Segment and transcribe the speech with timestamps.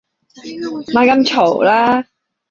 [0.93, 2.07] 咪咁嘈啦